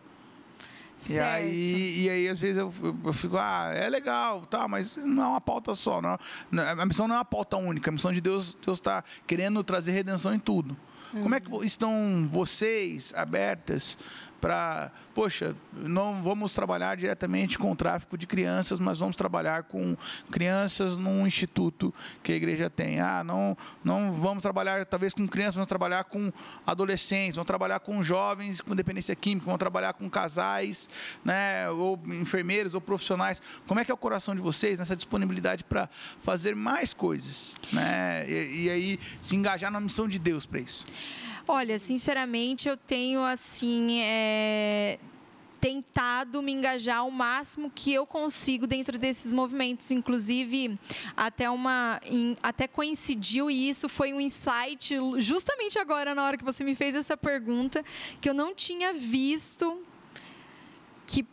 [1.00, 1.28] E Certo.
[1.28, 2.72] aí, e aí, às vezes, eu,
[3.04, 6.02] eu- fico, ah, é legal, tá, mas não é uma pauta só.
[6.02, 6.18] Não,
[6.52, 7.90] não- a missão não é uma pauta única.
[7.90, 10.78] A missão de Deus, Deus está querendo trazer redenção em tudo.
[11.22, 13.98] Como é que vo- estão vocês abertas
[14.44, 19.96] para, poxa, não vamos trabalhar diretamente com o tráfico de crianças, mas vamos trabalhar com
[20.30, 23.00] crianças num instituto que a igreja tem.
[23.00, 26.30] Ah, não, não vamos trabalhar talvez com crianças, vamos trabalhar com
[26.68, 30.90] adolescentes, vamos trabalhar com jovens com dependência química, vamos trabalhar com casais,
[31.24, 33.42] né, ou enfermeiros ou profissionais.
[33.66, 35.90] Como é que é o coração de vocês nessa disponibilidade para
[36.22, 38.30] fazer mais coisas, né?
[38.30, 40.84] E, e aí se engajar na missão de Deus para isso.
[41.48, 44.00] Olha, sinceramente, eu tenho assim.
[44.02, 44.98] é,
[45.64, 50.78] tentado me engajar ao máximo que eu consigo dentro desses movimentos inclusive
[51.16, 52.02] até uma
[52.44, 56.96] até coincidiu e isso foi um insight justamente agora na hora que você me fez
[56.96, 57.82] essa pergunta
[58.20, 59.82] que eu não tinha visto
[61.08, 61.26] que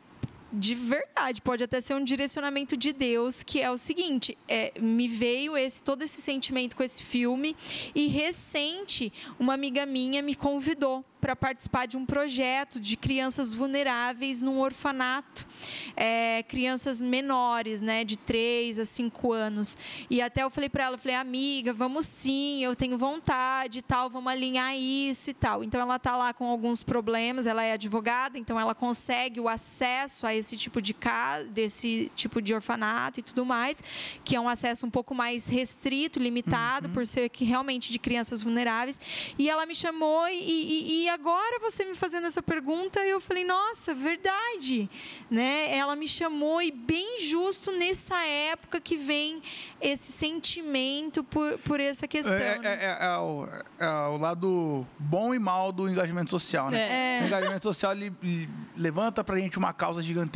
[0.52, 5.08] de verdade pode até ser um direcionamento de Deus que é o seguinte é, me
[5.08, 7.56] veio esse todo esse sentimento com esse filme
[7.94, 14.42] e recente uma amiga minha me convidou para participar de um projeto de crianças vulneráveis
[14.42, 15.46] num orfanato
[15.94, 19.76] é, crianças menores né de 3 a 5 anos.
[20.08, 24.08] E até eu falei para ela falei amiga vamos sim eu tenho vontade e tal
[24.08, 25.62] vamos alinhar isso e tal.
[25.62, 30.26] Então ela tá lá com alguns problemas ela é advogada então ela consegue o acesso
[30.26, 33.82] a esse tipo de casa desse tipo de orfanato e tudo mais
[34.24, 38.42] que é um acesso um pouco mais restrito limitado por ser que realmente de crianças
[38.42, 39.00] vulneráveis
[39.38, 43.44] e ela me chamou e, e, e agora você me fazendo essa pergunta eu falei
[43.44, 44.88] nossa verdade
[45.30, 49.42] né ela me chamou e bem justo nessa época que vem
[49.80, 52.74] esse sentimento por, por essa questão É, né?
[52.74, 53.48] é- é- é o,
[53.78, 57.18] é o lado bom e mal do engajamento social, né?
[57.20, 57.22] É.
[57.22, 60.29] O engajamento social ele, ele levanta pra gente uma causa gigantesca,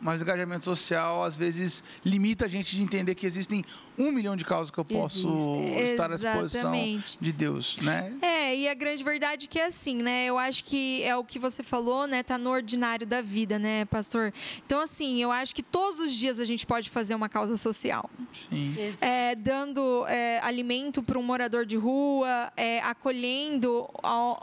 [0.00, 3.64] mas o engajamento social às vezes limita a gente de entender que existem
[3.98, 5.90] um milhão de causas que eu posso Existe.
[5.90, 7.18] estar à disposição Exatamente.
[7.20, 8.12] de Deus, né?
[8.20, 10.26] É, e a grande verdade é que é assim, né?
[10.26, 12.22] Eu acho que é o que você falou, né?
[12.22, 14.32] Tá no ordinário da vida, né, pastor?
[14.64, 18.10] Então, assim, eu acho que todos os dias a gente pode fazer uma causa social.
[18.48, 18.74] Sim.
[19.00, 23.88] É, dando é, alimento para um morador de rua, é, acolhendo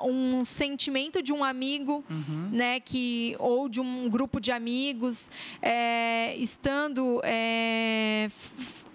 [0.04, 2.04] um sentimento de um amigo,
[2.52, 5.30] né, que ou de um grupo de amigos,
[5.62, 8.30] é, estando é,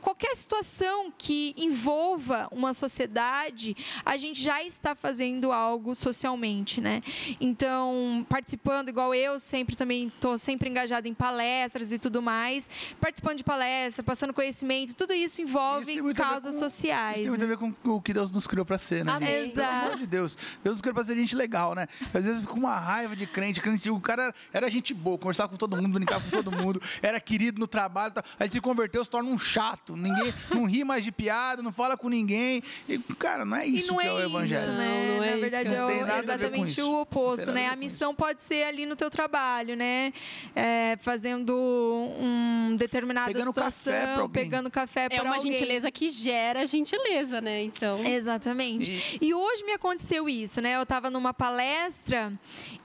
[0.00, 7.02] qualquer situação que envolva uma sociedade, a gente já está fazendo algo socialmente, né?
[7.40, 12.68] Então, participando igual eu, sempre também estou sempre engajada em palestras e tudo mais,
[13.00, 17.16] participando de palestra, passando conhecimento, tudo isso Isso envolve a ver causas com- sociais.
[17.16, 17.54] Isso tem muito a né?
[17.56, 19.12] ver com o que Deus nos criou pra ser, né?
[19.12, 19.44] Amém.
[19.44, 19.54] gente?
[19.54, 20.36] Pelo amor de Deus.
[20.64, 21.86] Deus nos criou pra ser gente legal, né?
[22.14, 23.60] Às vezes eu fico com uma raiva de crente.
[23.60, 27.20] crente o cara era gente boa, conversava com todo mundo, brincava com todo mundo, era
[27.20, 28.12] querido no trabalho.
[28.38, 29.87] Aí se converteu, se torna um chato.
[29.96, 32.62] Ninguém não ri mais de piada, não fala com ninguém.
[32.88, 34.62] E, cara, não é E isso não que é é o evangelho.
[34.62, 35.06] isso, né?
[35.08, 35.90] Não, não é Na isso, verdade, é o-
[36.22, 37.68] exatamente o oposto, a né?
[37.68, 40.12] A missão pode ser ali no teu trabalho, né?
[40.54, 44.44] É, fazendo um determinada Pegando café situação, alguém.
[44.44, 45.52] pegando café É para uma alguém.
[45.52, 47.62] gentileza que gera gentileza, né?
[47.62, 48.04] Então.
[48.04, 49.18] Exatamente.
[49.20, 49.34] E...
[49.34, 50.76] hoje me aconteceu isso, né?
[50.76, 52.32] Eu estava numa palestra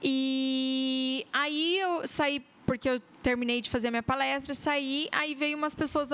[0.02, 5.56] e aí eu saí, porque eu terminei de fazer a minha palestra, saí, aí veio
[5.56, 6.10] umas pessoas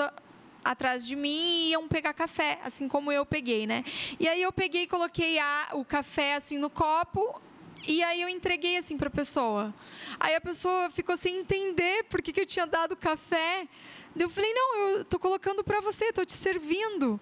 [0.63, 3.83] atrás de mim e iam pegar café, assim como eu peguei, né?
[4.19, 7.41] E aí eu peguei e coloquei a, o café assim no copo
[7.87, 9.73] e aí eu entreguei assim para a pessoa.
[10.19, 13.67] Aí a pessoa ficou sem entender por que, que eu tinha dado café.
[14.15, 17.19] Eu falei: "Não, eu tô colocando para você, tô te servindo".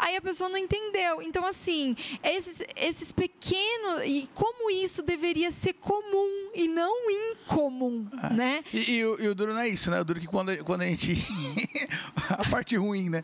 [0.00, 1.20] Aí a pessoa não entendeu.
[1.22, 4.02] Então, assim, esses, esses pequenos.
[4.04, 8.32] E como isso deveria ser comum e não incomum, É.
[8.34, 8.64] né?
[8.72, 10.00] E, e o- e o duro não é isso, né?
[10.00, 11.12] O duro é que quando, quando a gente.
[12.30, 13.22] a parte ruim, né?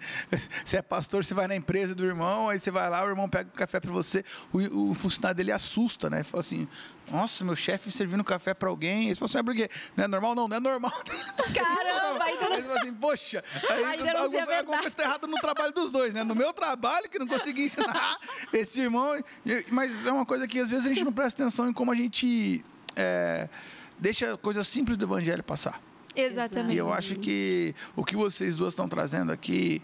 [0.64, 3.28] Você é pastor, você vai na empresa do irmão, aí você vai lá, o irmão
[3.28, 6.22] pega o café pra você, o, o funcionário dele assusta, né?
[6.24, 6.68] Fala assim:
[7.10, 9.08] Nossa, meu chefe servindo café pra alguém.
[9.08, 9.70] Aí você fala assim: é por quê?
[9.96, 10.34] Não é normal?
[10.34, 10.92] Não, não é normal.
[11.54, 14.56] Caramba, ainda não- Aí você fala assim: Poxa, aí Ainda não sei a alguma, alguma
[14.56, 14.66] verdade.
[14.82, 16.24] coisa tá errada no trabalho dos dois, né?
[16.24, 18.16] No meu trabalho, que não consegui ensinar
[18.52, 19.22] esse irmão.
[19.70, 21.94] Mas é uma coisa que às vezes a gente não presta atenção em como a
[21.94, 22.64] gente.
[22.96, 23.48] é,
[23.98, 25.80] deixa coisas simples do evangelho passar.
[26.14, 26.74] Exatamente.
[26.74, 29.80] E eu acho que o que vocês duas estão trazendo aqui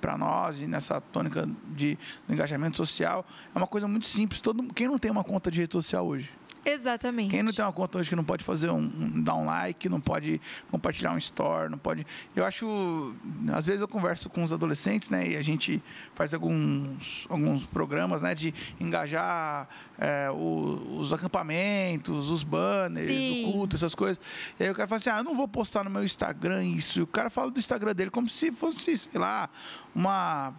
[0.00, 3.24] para nós e nessa tônica de do engajamento social
[3.54, 4.40] é uma coisa muito simples.
[4.40, 6.30] Todo, quem não tem uma conta de rede social hoje?
[6.64, 7.30] Exatamente.
[7.30, 9.88] Quem não tem uma conta hoje que não pode fazer um, um dar um like,
[9.88, 12.06] não pode compartilhar um store, não pode.
[12.34, 13.14] Eu acho,
[13.54, 15.82] às vezes eu converso com os adolescentes, né, e a gente
[16.14, 23.48] faz alguns alguns programas, né, de engajar é, o- os acampamentos, os banners, Sim.
[23.48, 24.20] o culto, essas coisas.
[24.58, 26.98] E aí o cara fala assim: "Ah, eu não vou postar no meu Instagram isso".
[26.98, 29.48] E o cara fala do Instagram dele como se fosse, sei lá,
[29.94, 30.52] uma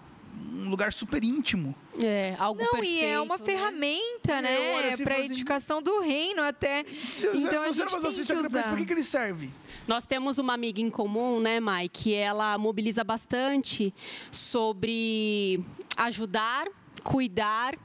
[0.53, 1.75] um lugar super íntimo.
[2.01, 2.93] É, algo Não, perfeito.
[3.03, 3.43] e é uma né?
[3.43, 4.93] ferramenta, É, olho né?
[4.93, 6.83] assim para assim, edificação do reino até.
[6.85, 8.63] Se Então a você gente não tem que usar.
[8.69, 9.49] por que, que ele serve?
[9.87, 13.93] Nós temos uma amiga em comum, né, Mai, que ela mobiliza bastante
[14.31, 15.63] sobre
[15.97, 16.67] ajudar,
[17.03, 17.75] cuidar.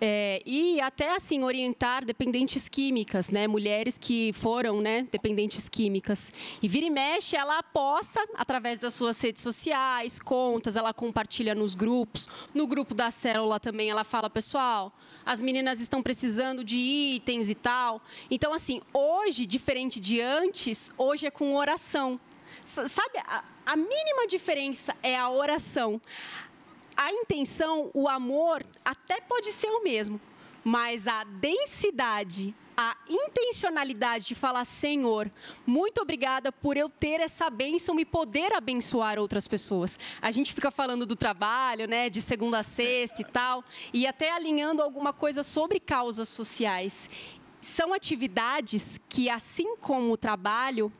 [0.00, 6.32] É, e até assim orientar dependentes químicas, né, mulheres que foram, né, dependentes químicas.
[6.62, 11.74] E vira e mexe, ela posta através das suas redes sociais, contas, ela compartilha nos
[11.74, 12.28] grupos.
[12.54, 14.92] No grupo da célula também ela fala, pessoal,
[15.26, 18.00] as meninas estão precisando de itens e tal.
[18.30, 22.20] Então assim, hoje diferente de antes, hoje é com oração.
[22.64, 26.00] Sabe, a, a mínima diferença é a oração.
[27.00, 30.20] A intenção, o amor, até pode ser o mesmo,
[30.64, 35.30] mas a densidade, a intencionalidade de falar, Senhor,
[35.64, 39.96] muito obrigada por eu ter essa bênção e poder abençoar outras pessoas.
[40.20, 44.32] A gente fica falando do trabalho, né, de segunda a sexta e tal, e até
[44.32, 47.08] alinhando alguma coisa sobre causas sociais.
[47.60, 50.92] São atividades que, assim como o trabalho,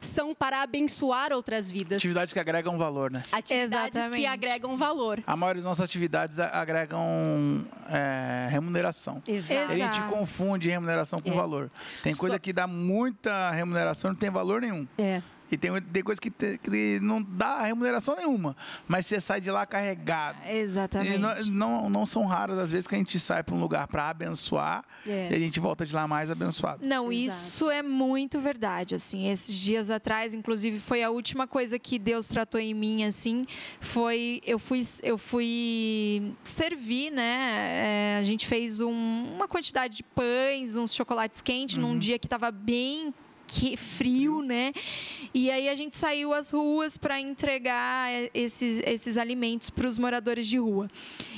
[0.00, 1.96] são para abençoar outras vidas.
[1.96, 3.22] Atividades que agregam valor, né?
[3.32, 4.26] Atividades que Exatamente.
[4.26, 5.22] agregam valor.
[5.26, 9.22] A maioria das nossas atividades agregam é, remuneração.
[9.26, 9.72] Exato.
[9.72, 11.34] A gente confunde remuneração com É.
[11.34, 11.70] valor.
[12.02, 14.86] Tem Só- coisa que dá muita remuneração e não tem valor nenhum.
[14.98, 15.22] É.
[15.50, 18.56] E tem, tem coisa que, te- que não dá remuneração nenhuma,
[18.88, 20.38] mas você sai de lá carregado.
[20.48, 21.14] Exatamente.
[21.14, 23.86] E não, não, não são raras as vezes que a gente sai para um lugar
[23.86, 25.30] para abençoar É.
[25.30, 26.84] e a gente volta de lá mais abençoado.
[26.84, 27.38] Não, Exato.
[27.46, 32.26] isso é muito verdade, assim, esses dias atrás, inclusive, foi a última coisa que Deus
[32.26, 33.46] tratou em mim, assim,
[33.80, 40.02] foi, eu fui, eu fui servir, né, é, a gente fez um- uma quantidade de
[40.02, 43.14] pães, uns chocolates quentes, num dia que estava bem
[43.46, 44.72] que, frio, né,
[45.32, 50.46] e aí a gente saiu às ruas para entregar esses, esses alimentos para os moradores
[50.46, 50.88] de rua.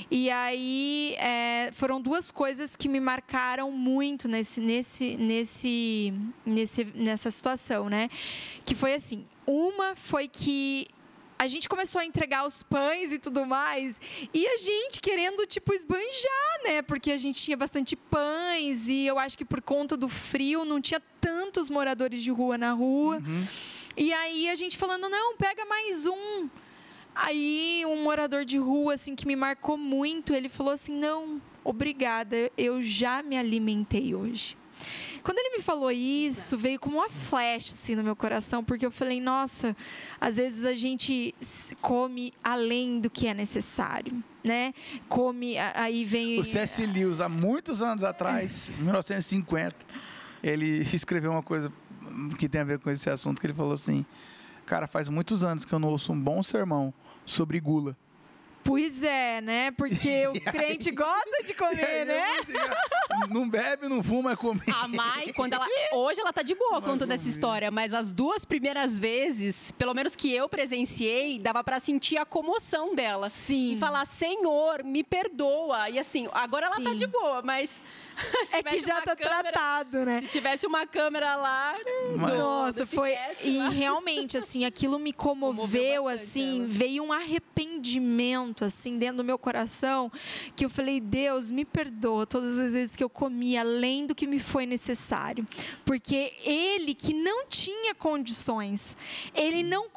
[0.09, 6.13] E aí é, foram duas coisas que me marcaram muito nesse, nesse, nesse,
[6.45, 8.09] nesse, nessa situação, né?
[8.65, 10.87] Que foi assim, uma foi que
[11.39, 13.99] a gente começou a entregar os pães e tudo mais,
[14.33, 16.81] e a gente querendo, tipo, esbanjar, né?
[16.81, 20.81] Porque a gente tinha bastante pães, e eu acho que por conta do frio não
[20.81, 23.21] tinha tantos moradores de rua na rua.
[23.95, 26.49] E aí a gente falando, não, pega mais um.
[27.15, 32.51] Aí um morador de rua, assim, que me marcou muito, ele falou assim, não, obrigada,
[32.57, 34.57] eu já me alimentei hoje.
[35.23, 38.91] Quando ele me falou isso, veio como uma flecha assim no meu coração, porque eu
[38.91, 39.75] falei, nossa,
[40.19, 41.33] às vezes a gente
[41.81, 44.73] come além do que é necessário, né?
[45.07, 46.85] Come, aí vem O C.S.
[46.85, 49.75] Lewis, há muitos anos atrás, em 1950,
[50.43, 51.71] ele escreveu uma coisa
[52.37, 54.05] que tem a ver com esse assunto, que ele falou assim,
[54.65, 56.93] cara, faz muitos anos que eu não ouço um bom sermão
[57.25, 57.95] sobre gula.
[58.69, 59.71] Pois é, né?
[59.71, 62.27] Porque o crente gosta de comer, né?
[63.27, 64.61] Não bebe, não fuma, é comer.
[64.71, 65.65] A Mai, quando ela.
[65.93, 70.15] Hoje ela tá de boa contando essa história, mas as duas primeiras vezes, pelo menos
[70.15, 73.27] que eu presenciei, dava pra sentir a comoção dela.
[73.31, 73.73] Sim.
[73.73, 75.89] E falar, Senhor, me perdoa.
[75.89, 76.95] E assim, agora ela tá Sim.
[76.97, 77.83] de boa, mas.
[78.51, 80.21] É que já tá câmera- tratado, né?
[80.21, 81.75] Se tivesse uma câmera lá.
[82.17, 83.15] Mas- Nossa, foi.
[83.45, 83.69] E lá.
[83.69, 86.67] realmente, assim, aquilo me comoveu, Comoveu bastante assim, ela.
[86.67, 90.11] veio um arrependimento ponto, assim, dentro do meu coração,
[90.55, 94.27] que eu falei: Deus, me perdoa todas as vezes que eu comi além do que
[94.27, 95.47] me foi necessário.
[95.85, 98.97] Porque ele que não tinha condições,
[99.33, 99.87] ele não,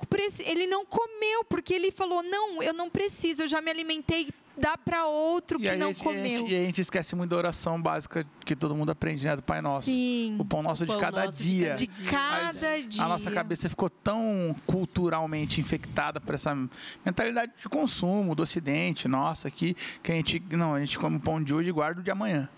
[0.40, 4.76] ele não comeu, porque ele falou: Não, eu não preciso, eu já me alimentei dá
[4.76, 6.24] para outro e que não gente, comeu.
[6.24, 9.24] E a, gente, e a gente esquece muito da oração básica que todo mundo aprende,
[9.24, 9.36] né?
[9.36, 9.86] Do Pai Nosso.
[9.86, 10.36] Sim.
[10.38, 11.74] O pão nosso O de pão cada nosso de dia.
[11.74, 13.02] De cada dia.
[13.02, 16.56] A nossa cabeça ficou tão culturalmente infectada por essa
[17.04, 20.42] mentalidade de consumo do Ocidente, nossa, aqui, que a gente.
[20.50, 22.48] Não, a gente come o pão de hoje e guarda o de amanhã.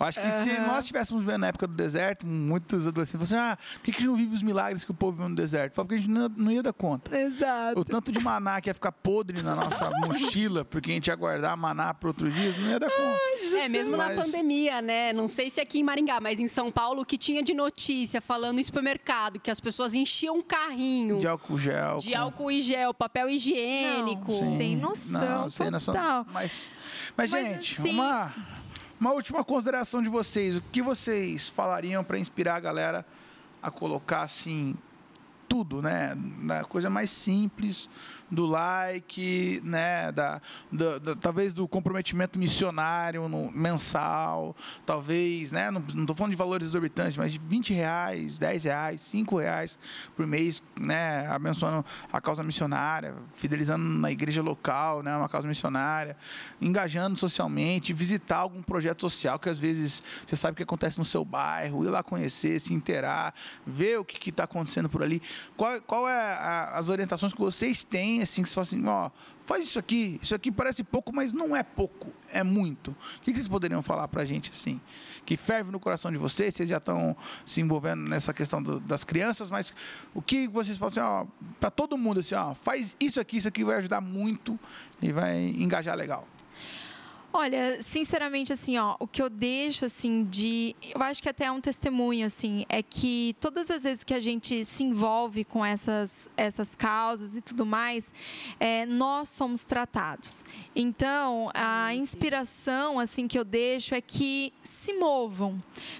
[0.00, 0.66] Eu acho que se Aham.
[0.66, 3.94] nós estivéssemos vivendo na época do deserto, muitos adolescentes falaram assim: ah, por que, a
[3.94, 5.74] gente não vive os milagres que o povo vive no deserto?
[5.74, 7.16] Fala, porque a gente não, não ia dar conta.
[7.16, 7.80] Exato.
[7.80, 11.14] O tanto de maná que ia ficar podre na nossa mochila, porque a gente ia
[11.14, 13.56] guardar maná para outros dias, não ia dar conta.
[13.56, 15.12] É, mesmo Mas- na pandemia, né?
[15.12, 18.20] Não sei se aqui em Maringá, mas em São Paulo, o que tinha de notícia
[18.20, 21.98] falando em supermercado, que as pessoas enchiam um carrinho De álcool gel.
[21.98, 24.32] de com- álcool e gel, papel higiênico.
[24.32, 25.94] Não, Sem noção Não, sem noção.
[25.94, 26.26] total.
[26.32, 26.70] Mas,
[27.16, 28.32] mas, Mas, gente, assim- uma,
[29.00, 30.56] uma última consideração de vocês.
[30.56, 33.06] O que vocês falariam para inspirar a galera
[33.62, 34.74] a colocar assim
[35.48, 36.14] tudo, né?
[36.40, 37.88] Na coisa mais simples
[38.30, 40.10] do like, né?
[40.12, 40.40] Da,
[40.72, 44.56] da- da- talvez do comprometimento missionário no, mensal,
[44.86, 45.70] talvez, né?
[45.70, 49.78] Não, tô falando de valores exorbitantes, mas de 20 reais, 10 reais, 5 reais
[50.16, 51.26] por mês, né?
[51.28, 55.14] Abençoando a causa missionária, fidelizando na igreja local, né?
[55.16, 56.16] Uma causa missionária,
[56.60, 61.04] engajando socialmente, visitar algum projeto social que às vezes você sabe o que acontece no
[61.04, 63.34] seu bairro, ir lá conhecer, se inteirar,
[63.66, 65.20] ver o que está acontecendo por ali.
[65.56, 69.10] Qual, qual é a- as orientações que vocês têm, assim, que você fala assim, ó,
[69.46, 72.90] faz isso aqui, isso aqui parece pouco, mas não é pouco, é muito.
[72.90, 74.80] O que vocês poderiam falar pra gente, assim,
[75.24, 79.04] que ferve no coração de vocês, vocês já estão se envolvendo nessa questão do- das
[79.04, 79.74] crianças, mas
[80.14, 81.26] o que vocês falam assim, ó,
[81.60, 84.58] pra todo mundo, assim, ó, faz isso aqui, isso aqui vai ajudar muito
[85.00, 86.26] e vai engajar legal.
[87.36, 90.76] Olha, sinceramente, assim, ó, o que eu deixo, assim, de.
[90.94, 94.20] Eu acho que até é um testemunho, assim, é que todas as vezes que a
[94.20, 98.06] gente se envolve com essas, essas causas e tudo mais,
[98.60, 100.44] é, nós somos tratados.
[100.76, 105.58] Então, a inspiração, assim, que eu deixo é que se movam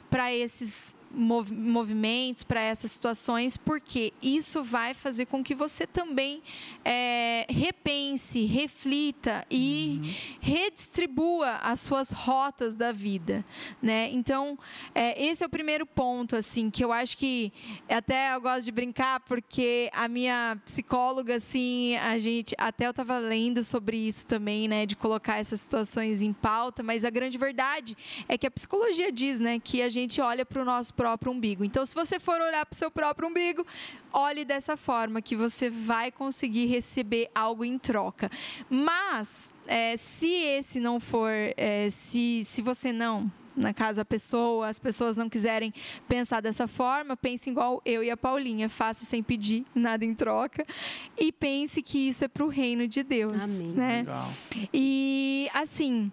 [0.08, 6.42] para esses mov- movimentos, para essas situações, porque isso vai fazer com que você também
[6.84, 10.00] é, repense, reflita e
[10.40, 13.44] redistribua as suas rotas da vida,
[13.80, 14.10] né?
[14.12, 14.58] Então,
[14.94, 17.52] é, esse é o primeiro ponto, assim, que eu acho que
[17.88, 23.18] até eu gosto de brincar, porque a minha psicóloga, assim, a gente até eu estava
[23.18, 27.96] lendo sobre isso também, né, de colocar essas situações em pauta, mas a grande verdade
[28.28, 31.62] é que a psicologia diz, né, que a gente olha para o nosso próprio umbigo.
[31.62, 33.66] Então, se você for olhar para o seu próprio umbigo,
[34.10, 38.30] olhe dessa forma que você vai conseguir receber algo em troca.
[38.70, 44.66] Mas é, se esse não for, é, se, se você não, na casa a pessoa,
[44.66, 45.74] as pessoas não quiserem
[46.08, 50.64] pensar dessa forma, pense igual eu e a Paulinha, faça sem pedir nada em troca
[51.18, 53.66] e pense que isso é para o reino de Deus, Amém.
[53.74, 53.96] né?
[53.98, 54.32] Legal.
[54.72, 56.10] E assim,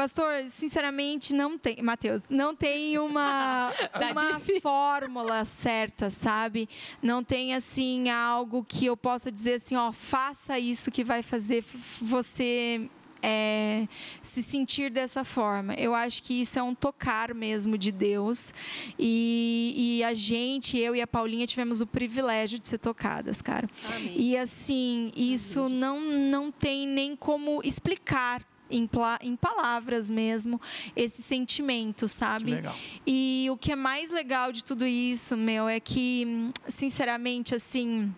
[0.00, 6.66] pastor, sinceramente não tem, Mateus, não tem uma Tá uma fórmula certa, sabe?
[7.02, 11.62] Não tem assim algo que eu possa dizer assim, ó, faça isso que vai fazer
[12.00, 12.88] você
[13.22, 13.86] é,
[14.22, 15.74] se sentir dessa forma.
[15.74, 18.54] Eu acho que isso é um tocar mesmo de Deus.
[18.98, 23.68] E, e a gente, eu e a Paulinha, tivemos o privilégio de ser tocadas, cara.
[23.94, 24.14] Amém.
[24.16, 28.42] E assim, isso não, não tem nem como explicar.
[28.70, 28.88] Em,
[29.22, 30.60] em palavras mesmo,
[30.94, 32.54] esse sentimento, sabe?
[32.54, 32.74] legal.
[33.06, 38.14] E o que é mais legal de tudo isso, meu, é que, sinceramente, assim,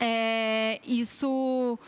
[0.00, 1.78] é, isso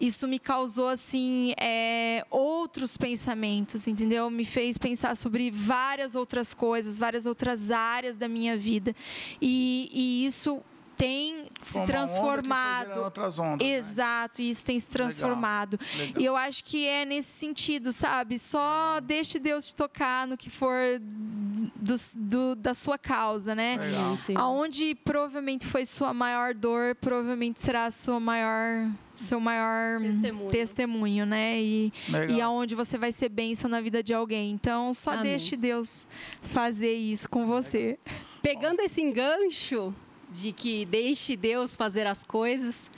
[0.00, 4.28] isso me causou assim é, outros pensamentos, entendeu?
[4.28, 8.96] Me fez pensar sobre várias outras coisas, várias outras áreas da minha vida
[9.40, 10.60] e, e isso
[11.02, 13.00] tem se gerando transformado.
[13.00, 13.74] outras ondas, né?
[13.74, 15.76] Exato, e isso tem se transformado.
[15.98, 16.22] Legal.
[16.22, 18.38] E eu acho que é nesse sentido, sabe?
[18.38, 23.76] Só deixe Deus te tocar no que for do, do- da sua causa, né?
[23.78, 24.16] Legal.
[24.16, 24.34] Sim.
[24.36, 30.50] Aonde provavelmente foi sua maior dor, provavelmente será a sua maior, seu maior Testemunho.
[30.50, 31.60] testemunho, né?
[31.60, 32.36] E, Legal.
[32.36, 34.52] e aonde você vai ser bênção na vida de alguém.
[34.52, 35.24] Então, só Amém.
[35.24, 36.06] deixe Deus
[36.42, 37.98] fazer isso com você.
[38.40, 39.92] Pegando esse engancho
[40.32, 42.90] de que deixe Deus fazer as coisas,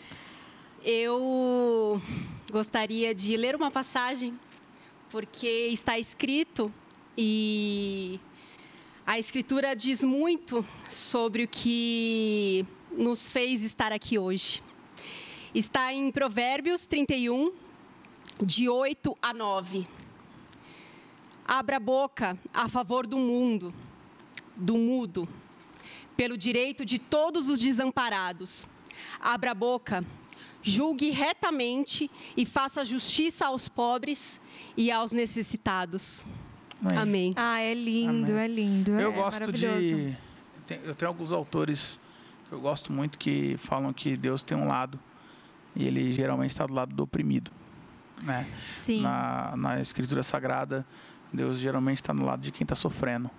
[0.84, 2.00] eu
[2.50, 4.38] gostaria de ler uma passagem,
[5.10, 6.72] porque está escrito
[7.18, 8.20] e
[9.04, 14.62] a Escritura diz muito sobre o que nos fez estar aqui hoje.
[15.52, 17.52] Está em Provérbios 31,
[18.40, 19.86] de 8 a 9.
[21.44, 23.74] Abra a boca a favor do mundo,
[24.56, 25.28] do mudo,
[26.16, 28.66] pelo direito de todos os desamparados.
[29.20, 30.04] Abra a boca,
[30.62, 34.40] julgue retamente e faça justiça aos pobres
[34.76, 36.26] e aos necessitados.
[36.80, 36.98] Amém.
[36.98, 37.32] Amém.
[37.36, 38.44] Ah, é lindo, Amém.
[38.44, 38.90] é lindo.
[38.92, 40.16] Eu é gosto de.
[40.84, 41.98] Eu tenho alguns autores
[42.48, 44.98] que eu gosto muito que falam que Deus tem um lado
[45.74, 47.50] e ele geralmente está do lado do oprimido.
[48.22, 48.46] Né?
[48.78, 49.02] Sim.
[49.02, 50.86] Na, na Escritura Sagrada,
[51.32, 53.30] Deus geralmente está no lado de quem está sofrendo.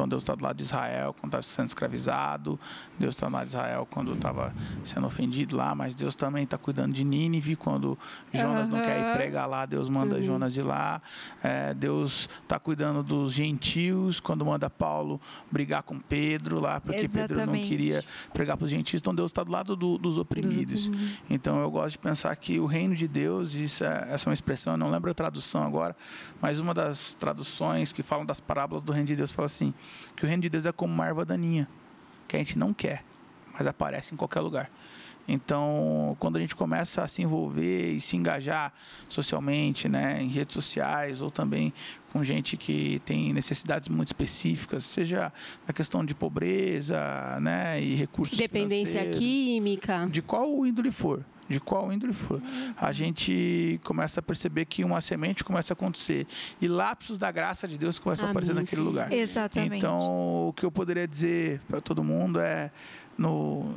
[0.00, 2.58] Então Deus está do lado de Israel quando estava sendo escravizado,
[2.98, 6.56] Deus está do lado de Israel quando estava sendo ofendido lá, mas Deus também está
[6.56, 7.98] cuidando de Nínive quando
[8.32, 10.26] Jonas não quer ir pregar lá, Deus manda Amém.
[10.26, 11.02] Jonas ir lá.
[11.42, 15.20] É, Deus está cuidando dos gentios quando manda Paulo
[15.50, 17.68] brigar com Pedro lá, porque Pedro não Exatamente.
[17.68, 19.02] queria pregar para os gentios.
[19.02, 20.90] Então Deus está do lado do- dos oprimidos.
[21.28, 24.34] Então eu gosto de pensar que o reino de Deus, isso é, essa é uma
[24.34, 25.94] expressão, eu não lembro a tradução agora,
[26.40, 29.74] mas uma das traduções que falam das parábolas do reino de Deus fala assim:
[30.16, 31.68] que o reino de Deus é como uma erva daninha,
[32.28, 33.04] que a gente não quer,
[33.52, 34.70] mas aparece em qualquer lugar.
[35.28, 38.72] Então, quando a gente começa a se envolver e se engajar
[39.08, 41.72] socialmente, né, em redes sociais ou também
[42.12, 45.32] com gente que tem necessidades muito específicas, seja
[45.66, 46.98] na questão de pobreza,
[47.40, 50.08] né, e recursos Dependência química.
[50.10, 52.40] de qual índole for, de qual índole for,
[52.76, 56.26] a gente começa a perceber que uma semente começa a acontecer
[56.60, 59.12] e lapsos da graça de Deus começam a aparecer Amém, naquele lugar.
[59.12, 59.76] Exatamente.
[59.76, 62.70] Então, o que eu poderia dizer para todo mundo é
[63.18, 63.74] no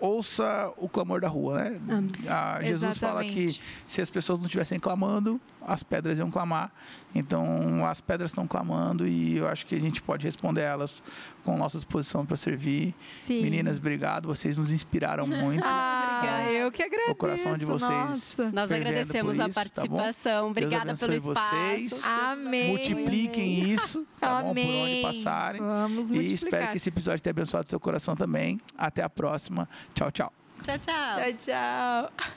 [0.00, 1.80] ouça o clamor da rua, né?
[1.88, 2.10] Amém.
[2.28, 3.62] Ah, Jesus fala que Exatamente.
[3.86, 6.70] se as pessoas não estivessem clamando, as pedras iam clamar.
[7.14, 11.02] Então, as pedras estão clamando e eu acho que a gente pode responder elas
[11.44, 12.94] com nossa disposição para servir.
[13.20, 13.42] Sim.
[13.42, 14.28] Meninas, obrigado.
[14.28, 15.62] Vocês nos inspiraram muito.
[15.64, 17.10] Ah, eu que agradeço.
[17.12, 17.90] O coração de vocês.
[17.90, 18.50] Nossa.
[18.50, 20.50] Nós agradecemos por a isso, tá participação.
[20.50, 21.92] Obrigada Deus pelo abençoe vocês.
[21.92, 22.14] espaço.
[22.14, 22.68] Amém.
[22.68, 24.54] Multipliquem isso, tá bom?
[24.54, 25.02] Por onde Amém.
[25.02, 25.60] passarem.
[25.60, 26.32] Vamos E multiplicar.
[26.34, 28.58] espero que esse episódio tenha abençoado seu coração também.
[28.76, 29.68] Até a próxima.
[29.94, 30.32] Tchau, tchau.
[30.62, 31.14] Tchau, tchau.
[31.14, 31.32] Tchau,
[32.12, 32.32] tchau.